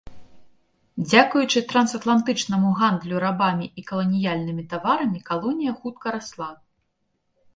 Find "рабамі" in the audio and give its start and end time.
3.25-3.65